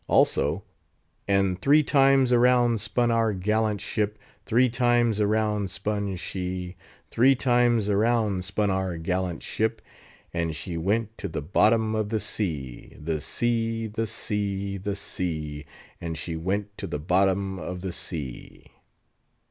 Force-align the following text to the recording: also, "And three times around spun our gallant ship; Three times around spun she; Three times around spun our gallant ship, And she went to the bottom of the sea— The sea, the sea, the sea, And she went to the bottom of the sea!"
also, 0.07 0.63
"And 1.27 1.61
three 1.61 1.83
times 1.83 2.31
around 2.33 2.81
spun 2.81 3.11
our 3.11 3.33
gallant 3.33 3.81
ship; 3.81 4.17
Three 4.47 4.67
times 4.67 5.19
around 5.19 5.69
spun 5.69 6.15
she; 6.15 6.75
Three 7.11 7.35
times 7.35 7.87
around 7.87 8.43
spun 8.43 8.71
our 8.71 8.97
gallant 8.97 9.43
ship, 9.43 9.79
And 10.33 10.55
she 10.55 10.75
went 10.75 11.15
to 11.19 11.27
the 11.27 11.43
bottom 11.43 11.93
of 11.93 12.09
the 12.09 12.19
sea— 12.19 12.95
The 12.99 13.21
sea, 13.21 13.85
the 13.85 14.07
sea, 14.07 14.77
the 14.77 14.95
sea, 14.95 15.65
And 16.01 16.17
she 16.17 16.35
went 16.35 16.75
to 16.79 16.87
the 16.87 16.97
bottom 16.97 17.59
of 17.59 17.81
the 17.81 17.91
sea!" 17.91 18.71